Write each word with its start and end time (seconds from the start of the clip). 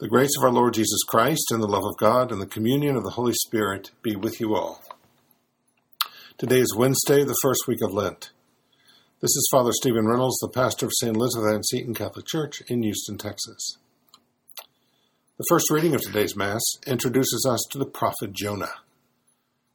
The 0.00 0.08
grace 0.08 0.30
of 0.38 0.44
our 0.44 0.50
Lord 0.50 0.72
Jesus 0.72 1.02
Christ 1.06 1.48
and 1.50 1.62
the 1.62 1.66
love 1.66 1.84
of 1.84 1.98
God 1.98 2.32
and 2.32 2.40
the 2.40 2.46
communion 2.46 2.96
of 2.96 3.04
the 3.04 3.10
Holy 3.10 3.34
Spirit 3.34 3.90
be 4.00 4.16
with 4.16 4.40
you 4.40 4.54
all. 4.54 4.82
Today 6.38 6.60
is 6.60 6.74
Wednesday, 6.74 7.22
the 7.22 7.36
first 7.42 7.68
week 7.68 7.80
of 7.82 7.92
Lent. 7.92 8.30
This 9.20 9.36
is 9.36 9.46
Father 9.52 9.72
Stephen 9.74 10.06
Reynolds, 10.06 10.38
the 10.38 10.48
pastor 10.48 10.86
of 10.86 10.92
St. 10.94 11.14
Elizabeth 11.14 11.52
Ann 11.52 11.62
Seton 11.62 11.92
Catholic 11.92 12.24
Church 12.24 12.62
in 12.68 12.82
Houston, 12.82 13.18
Texas. 13.18 13.76
The 15.36 15.44
first 15.50 15.70
reading 15.70 15.94
of 15.94 16.00
today's 16.00 16.34
Mass 16.34 16.62
introduces 16.86 17.46
us 17.46 17.60
to 17.70 17.78
the 17.78 17.84
prophet 17.84 18.32
Jonah, 18.32 18.76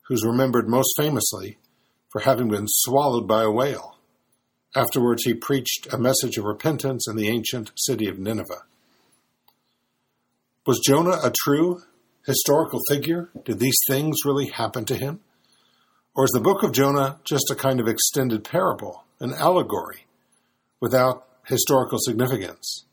who's 0.07 0.25
remembered 0.25 0.67
most 0.67 0.95
famously 0.97 1.59
for 2.09 2.21
having 2.21 2.49
been 2.49 2.65
swallowed 2.67 3.27
by 3.27 3.43
a 3.43 3.51
whale. 3.51 3.99
Afterwards, 4.75 5.23
he 5.23 5.35
preached 5.35 5.87
a 5.93 5.99
message 5.99 6.39
of 6.39 6.45
repentance 6.45 7.07
in 7.07 7.15
the 7.15 7.27
ancient 7.27 7.73
city 7.75 8.07
of 8.07 8.17
Nineveh. 8.17 8.63
Was 10.65 10.79
Jonah 10.79 11.19
a 11.21 11.31
true 11.43 11.83
historical 12.25 12.79
figure? 12.89 13.29
Did 13.43 13.59
these 13.59 13.77
things 13.87 14.25
really 14.25 14.47
happen 14.47 14.83
to 14.85 14.95
him? 14.95 15.19
Or 16.15 16.25
is 16.25 16.31
the 16.31 16.39
book 16.39 16.63
of 16.63 16.71
Jonah 16.71 17.19
just 17.23 17.51
a 17.51 17.55
kind 17.55 17.79
of 17.79 17.87
extended 17.87 18.43
parable, 18.43 19.03
an 19.19 19.33
allegory, 19.33 20.07
without 20.79 21.27
historical 21.45 21.99
significance? 21.99 22.83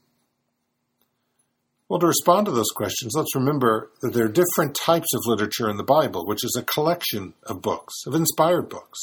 Well, 1.88 2.00
to 2.00 2.06
respond 2.06 2.44
to 2.44 2.52
those 2.52 2.70
questions, 2.74 3.14
let's 3.16 3.34
remember 3.34 3.90
that 4.02 4.12
there 4.12 4.26
are 4.26 4.28
different 4.28 4.74
types 4.74 5.14
of 5.14 5.22
literature 5.24 5.70
in 5.70 5.78
the 5.78 5.82
Bible, 5.82 6.26
which 6.26 6.44
is 6.44 6.54
a 6.58 6.62
collection 6.62 7.32
of 7.44 7.62
books, 7.62 7.94
of 8.06 8.14
inspired 8.14 8.68
books. 8.68 8.98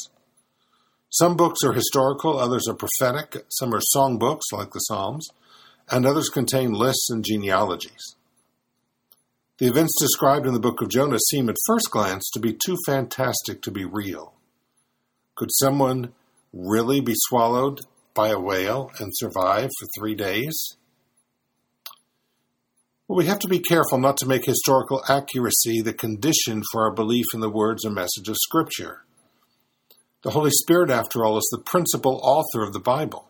Some 1.08 1.36
books 1.36 1.64
are 1.64 1.72
historical, 1.72 2.38
others 2.38 2.68
are 2.68 2.76
prophetic, 2.76 3.46
some 3.48 3.74
are 3.74 3.80
song 3.80 4.16
books 4.16 4.46
like 4.52 4.70
the 4.70 4.78
Psalms, 4.78 5.28
and 5.90 6.06
others 6.06 6.28
contain 6.28 6.72
lists 6.72 7.10
and 7.10 7.24
genealogies. 7.24 8.14
The 9.60 9.66
events 9.66 9.94
described 10.00 10.46
in 10.46 10.54
the 10.54 10.58
book 10.58 10.80
of 10.80 10.88
Jonah 10.88 11.18
seem 11.18 11.50
at 11.50 11.56
first 11.66 11.90
glance 11.90 12.30
to 12.30 12.40
be 12.40 12.54
too 12.54 12.78
fantastic 12.86 13.60
to 13.60 13.70
be 13.70 13.84
real. 13.84 14.32
Could 15.34 15.50
someone 15.52 16.14
really 16.50 17.02
be 17.02 17.12
swallowed 17.14 17.80
by 18.14 18.28
a 18.28 18.40
whale 18.40 18.90
and 18.98 19.12
survive 19.14 19.68
for 19.78 19.86
three 19.98 20.14
days? 20.14 20.56
Well, 23.06 23.18
we 23.18 23.26
have 23.26 23.38
to 23.40 23.48
be 23.48 23.58
careful 23.58 23.98
not 23.98 24.16
to 24.18 24.26
make 24.26 24.46
historical 24.46 25.02
accuracy 25.06 25.82
the 25.82 25.92
condition 25.92 26.62
for 26.72 26.84
our 26.84 26.94
belief 26.94 27.26
in 27.34 27.40
the 27.40 27.50
words 27.50 27.84
or 27.84 27.90
message 27.90 28.30
of 28.30 28.36
Scripture. 28.38 29.04
The 30.22 30.30
Holy 30.30 30.52
Spirit, 30.52 30.88
after 30.88 31.22
all, 31.22 31.36
is 31.36 31.48
the 31.52 31.62
principal 31.62 32.18
author 32.22 32.64
of 32.64 32.72
the 32.72 32.80
Bible 32.80 33.29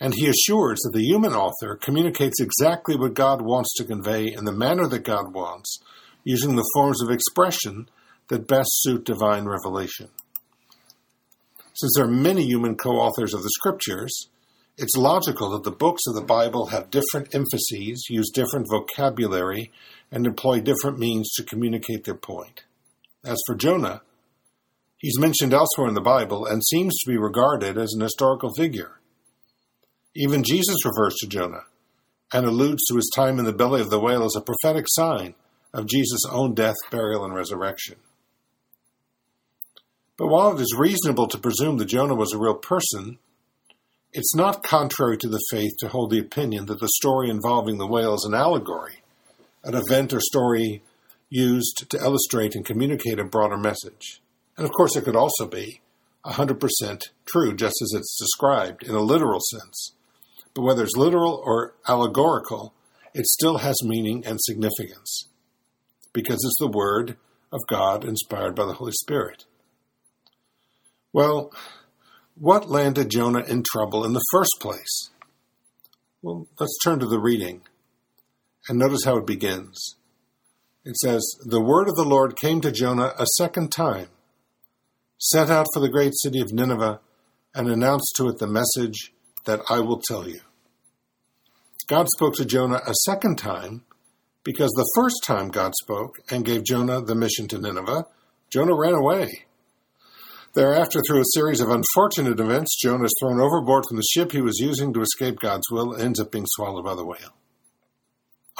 and 0.00 0.14
he 0.14 0.28
assures 0.28 0.78
that 0.80 0.92
the 0.92 1.04
human 1.04 1.32
author 1.32 1.76
communicates 1.76 2.40
exactly 2.40 2.96
what 2.96 3.14
God 3.14 3.42
wants 3.42 3.74
to 3.74 3.84
convey 3.84 4.32
in 4.32 4.44
the 4.44 4.52
manner 4.52 4.86
that 4.86 5.04
God 5.04 5.34
wants, 5.34 5.78
using 6.24 6.56
the 6.56 6.68
forms 6.74 7.02
of 7.02 7.10
expression 7.10 7.88
that 8.28 8.46
best 8.46 8.70
suit 8.82 9.04
divine 9.04 9.46
revelation. 9.46 10.08
Since 11.74 11.92
there 11.96 12.04
are 12.04 12.10
many 12.10 12.44
human 12.44 12.76
co 12.76 12.90
authors 12.90 13.34
of 13.34 13.42
the 13.42 13.50
scriptures, 13.50 14.28
it's 14.76 14.96
logical 14.96 15.50
that 15.50 15.64
the 15.64 15.76
books 15.76 16.02
of 16.06 16.14
the 16.14 16.22
Bible 16.22 16.66
have 16.66 16.90
different 16.90 17.34
emphases, 17.34 18.06
use 18.08 18.30
different 18.32 18.66
vocabulary, 18.70 19.72
and 20.12 20.26
employ 20.26 20.60
different 20.60 20.98
means 20.98 21.32
to 21.34 21.44
communicate 21.44 22.04
their 22.04 22.14
point. 22.14 22.64
As 23.24 23.38
for 23.46 23.56
Jonah, 23.56 24.02
he's 24.98 25.18
mentioned 25.18 25.52
elsewhere 25.52 25.88
in 25.88 25.94
the 25.94 26.00
Bible 26.00 26.46
and 26.46 26.62
seems 26.64 26.94
to 26.98 27.10
be 27.10 27.18
regarded 27.18 27.76
as 27.76 27.92
an 27.92 28.00
historical 28.00 28.50
figure. 28.56 28.97
Even 30.20 30.42
Jesus 30.42 30.84
refers 30.84 31.14
to 31.20 31.28
Jonah 31.28 31.62
and 32.32 32.44
alludes 32.44 32.84
to 32.86 32.96
his 32.96 33.08
time 33.14 33.38
in 33.38 33.44
the 33.44 33.52
belly 33.52 33.80
of 33.80 33.88
the 33.88 34.00
whale 34.00 34.24
as 34.24 34.34
a 34.36 34.40
prophetic 34.40 34.86
sign 34.88 35.36
of 35.72 35.86
Jesus' 35.86 36.26
own 36.28 36.54
death, 36.54 36.74
burial, 36.90 37.24
and 37.24 37.32
resurrection. 37.32 37.94
But 40.16 40.26
while 40.26 40.56
it 40.56 40.60
is 40.60 40.74
reasonable 40.76 41.28
to 41.28 41.38
presume 41.38 41.76
that 41.76 41.84
Jonah 41.84 42.16
was 42.16 42.32
a 42.32 42.38
real 42.38 42.56
person, 42.56 43.20
it's 44.12 44.34
not 44.34 44.64
contrary 44.64 45.16
to 45.18 45.28
the 45.28 45.40
faith 45.52 45.70
to 45.78 45.88
hold 45.88 46.10
the 46.10 46.18
opinion 46.18 46.66
that 46.66 46.80
the 46.80 46.90
story 46.96 47.30
involving 47.30 47.78
the 47.78 47.86
whale 47.86 48.14
is 48.14 48.26
an 48.28 48.34
allegory, 48.34 49.04
an 49.62 49.76
event 49.76 50.12
or 50.12 50.18
story 50.18 50.82
used 51.30 51.88
to 51.90 51.98
illustrate 51.98 52.56
and 52.56 52.66
communicate 52.66 53.20
a 53.20 53.24
broader 53.24 53.56
message. 53.56 54.20
And 54.56 54.66
of 54.66 54.72
course, 54.72 54.96
it 54.96 55.04
could 55.04 55.14
also 55.14 55.46
be 55.46 55.80
100% 56.26 57.02
true, 57.24 57.54
just 57.54 57.76
as 57.80 57.92
it's 57.94 58.18
described 58.18 58.82
in 58.82 58.96
a 58.96 59.00
literal 59.00 59.38
sense 59.38 59.92
but 60.58 60.64
whether 60.64 60.82
it's 60.82 60.96
literal 60.96 61.40
or 61.46 61.76
allegorical, 61.86 62.74
it 63.14 63.26
still 63.26 63.58
has 63.58 63.76
meaning 63.84 64.26
and 64.26 64.40
significance 64.40 65.28
because 66.12 66.34
it's 66.44 66.56
the 66.58 66.66
Word 66.66 67.16
of 67.52 67.60
God 67.68 68.04
inspired 68.04 68.56
by 68.56 68.66
the 68.66 68.72
Holy 68.72 68.90
Spirit. 68.90 69.44
Well, 71.12 71.52
what 72.34 72.68
landed 72.68 73.08
Jonah 73.08 73.44
in 73.44 73.62
trouble 73.70 74.04
in 74.04 74.14
the 74.14 74.24
first 74.32 74.50
place? 74.58 75.10
Well, 76.22 76.48
let's 76.58 76.76
turn 76.82 76.98
to 76.98 77.06
the 77.06 77.20
reading 77.20 77.60
and 78.68 78.80
notice 78.80 79.04
how 79.04 79.18
it 79.18 79.28
begins. 79.28 79.94
It 80.84 80.96
says, 80.96 81.24
The 81.44 81.62
word 81.62 81.88
of 81.88 81.94
the 81.94 82.02
Lord 82.02 82.36
came 82.36 82.60
to 82.62 82.72
Jonah 82.72 83.12
a 83.16 83.26
second 83.36 83.70
time. 83.70 84.08
Set 85.18 85.50
out 85.50 85.68
for 85.72 85.78
the 85.78 85.88
great 85.88 86.14
city 86.16 86.40
of 86.40 86.52
Nineveh 86.52 86.98
and 87.54 87.68
announced 87.68 88.14
to 88.16 88.26
it 88.26 88.38
the 88.38 88.48
message 88.48 89.12
that 89.44 89.60
I 89.70 89.78
will 89.78 90.02
tell 90.04 90.28
you. 90.28 90.40
God 91.88 92.06
spoke 92.10 92.34
to 92.34 92.44
Jonah 92.44 92.82
a 92.86 92.92
second 93.06 93.36
time 93.36 93.82
because 94.44 94.70
the 94.72 94.90
first 94.94 95.24
time 95.24 95.48
God 95.48 95.72
spoke 95.82 96.16
and 96.30 96.44
gave 96.44 96.62
Jonah 96.62 97.00
the 97.00 97.14
mission 97.14 97.48
to 97.48 97.58
Nineveh, 97.58 98.04
Jonah 98.50 98.76
ran 98.76 98.92
away. 98.92 99.46
Thereafter, 100.54 101.00
through 101.00 101.20
a 101.20 101.32
series 101.32 101.62
of 101.62 101.70
unfortunate 101.70 102.40
events, 102.40 102.78
Jonah 102.78 103.04
is 103.04 103.14
thrown 103.18 103.40
overboard 103.40 103.84
from 103.88 103.96
the 103.96 104.06
ship 104.12 104.32
he 104.32 104.42
was 104.42 104.58
using 104.58 104.92
to 104.92 105.00
escape 105.00 105.38
God's 105.38 105.70
will 105.70 105.94
and 105.94 106.02
ends 106.02 106.20
up 106.20 106.30
being 106.30 106.44
swallowed 106.46 106.84
by 106.84 106.94
the 106.94 107.06
whale. 107.06 107.34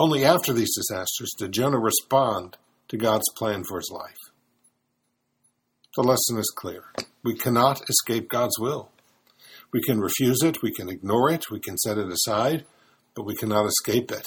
Only 0.00 0.24
after 0.24 0.54
these 0.54 0.74
disasters 0.74 1.32
did 1.38 1.52
Jonah 1.52 1.78
respond 1.78 2.56
to 2.88 2.96
God's 2.96 3.28
plan 3.36 3.62
for 3.68 3.78
his 3.78 3.90
life. 3.92 4.32
The 5.96 6.02
lesson 6.02 6.38
is 6.38 6.50
clear. 6.56 6.84
We 7.22 7.34
cannot 7.34 7.82
escape 7.90 8.30
God's 8.30 8.58
will. 8.58 8.90
We 9.70 9.82
can 9.82 10.00
refuse 10.00 10.42
it, 10.42 10.62
we 10.62 10.72
can 10.72 10.88
ignore 10.88 11.30
it, 11.30 11.50
we 11.50 11.60
can 11.60 11.76
set 11.76 11.98
it 11.98 12.08
aside, 12.08 12.64
but 13.18 13.26
we 13.26 13.34
cannot 13.34 13.66
escape 13.66 14.12
it. 14.12 14.24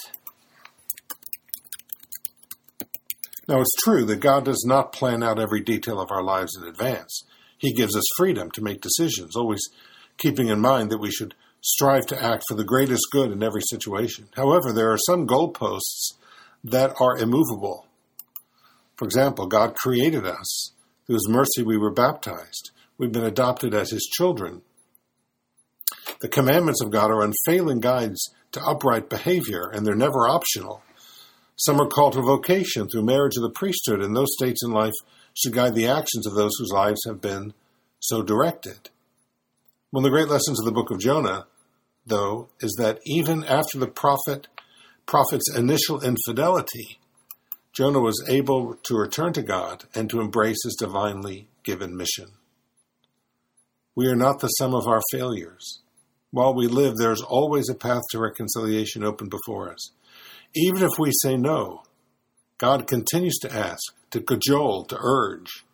Now, 3.48 3.62
it's 3.62 3.82
true 3.82 4.04
that 4.04 4.20
God 4.20 4.44
does 4.44 4.66
not 4.68 4.92
plan 4.92 5.22
out 5.22 5.38
every 5.38 5.62
detail 5.62 5.98
of 5.98 6.10
our 6.10 6.22
lives 6.22 6.54
in 6.60 6.68
advance. 6.68 7.22
He 7.56 7.72
gives 7.72 7.96
us 7.96 8.04
freedom 8.18 8.50
to 8.50 8.60
make 8.60 8.82
decisions, 8.82 9.34
always 9.34 9.62
keeping 10.18 10.48
in 10.48 10.60
mind 10.60 10.90
that 10.90 11.00
we 11.00 11.10
should 11.10 11.34
strive 11.62 12.04
to 12.08 12.22
act 12.22 12.44
for 12.46 12.54
the 12.54 12.66
greatest 12.66 13.06
good 13.10 13.32
in 13.32 13.42
every 13.42 13.62
situation. 13.62 14.28
However, 14.36 14.74
there 14.74 14.92
are 14.92 14.98
some 14.98 15.26
goalposts 15.26 16.10
that 16.62 16.92
are 17.00 17.16
immovable. 17.16 17.86
For 18.96 19.06
example, 19.06 19.46
God 19.46 19.74
created 19.74 20.26
us. 20.26 20.72
Through 21.06 21.14
His 21.14 21.30
mercy, 21.30 21.62
we 21.62 21.78
were 21.78 21.94
baptized. 21.94 22.72
We've 22.98 23.10
been 23.10 23.24
adopted 23.24 23.72
as 23.72 23.90
His 23.90 24.06
children. 24.12 24.60
The 26.20 26.28
commandments 26.28 26.82
of 26.82 26.90
God 26.90 27.10
are 27.10 27.22
unfailing 27.22 27.80
guides 27.80 28.30
to 28.52 28.64
upright 28.64 29.08
behavior, 29.08 29.68
and 29.72 29.86
they're 29.86 29.94
never 29.94 30.28
optional. 30.28 30.82
Some 31.56 31.80
are 31.80 31.86
called 31.86 32.14
to 32.14 32.22
vocation 32.22 32.88
through 32.88 33.04
marriage 33.04 33.36
of 33.36 33.42
the 33.42 33.50
priesthood, 33.50 34.00
and 34.00 34.16
those 34.16 34.34
states 34.38 34.62
in 34.64 34.72
life 34.72 34.94
should 35.34 35.52
guide 35.52 35.74
the 35.74 35.88
actions 35.88 36.26
of 36.26 36.34
those 36.34 36.52
whose 36.58 36.72
lives 36.72 37.00
have 37.06 37.20
been 37.20 37.54
so 38.00 38.22
directed. 38.22 38.90
One 39.90 40.04
of 40.04 40.10
the 40.10 40.16
great 40.16 40.28
lessons 40.28 40.58
of 40.58 40.64
the 40.64 40.72
book 40.72 40.90
of 40.90 41.00
Jonah, 41.00 41.46
though, 42.06 42.48
is 42.60 42.74
that 42.78 43.00
even 43.04 43.44
after 43.44 43.78
the 43.78 43.86
prophet 43.86 44.48
prophet's 45.06 45.54
initial 45.54 46.00
infidelity, 46.00 46.98
Jonah 47.72 48.00
was 48.00 48.24
able 48.28 48.74
to 48.84 48.96
return 48.96 49.32
to 49.32 49.42
God 49.42 49.84
and 49.94 50.08
to 50.10 50.20
embrace 50.20 50.58
his 50.64 50.76
divinely 50.78 51.48
given 51.62 51.96
mission. 51.96 52.32
We 53.94 54.06
are 54.06 54.16
not 54.16 54.40
the 54.40 54.48
sum 54.48 54.74
of 54.74 54.86
our 54.86 55.00
failures. 55.10 55.80
While 56.32 56.54
we 56.54 56.66
live, 56.66 56.96
there 56.96 57.12
is 57.12 57.22
always 57.22 57.68
a 57.68 57.74
path 57.74 58.02
to 58.10 58.18
reconciliation 58.18 59.04
open 59.04 59.28
before 59.28 59.70
us. 59.70 59.90
Even 60.54 60.82
if 60.82 60.98
we 60.98 61.12
say 61.22 61.36
no, 61.36 61.82
God 62.58 62.86
continues 62.86 63.38
to 63.42 63.54
ask, 63.54 63.82
to 64.10 64.20
cajole, 64.20 64.86
to 64.86 64.98
urge, 64.98 65.64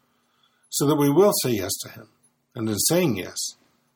so 0.69 0.87
that 0.87 0.97
we 0.97 1.11
will 1.11 1.33
say 1.43 1.53
yes 1.53 1.73
to 1.83 1.91
Him. 1.91 2.09
And 2.55 2.69
in 2.69 2.77
saying 2.77 3.17
yes, 3.17 3.37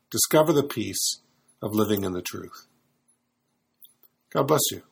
discover 0.09 0.53
the 0.53 0.63
peace 0.63 1.19
of 1.61 1.75
living 1.75 2.05
in 2.05 2.13
the 2.13 2.21
truth. 2.21 2.65
God 4.31 4.47
bless 4.47 4.61
you. 4.71 4.83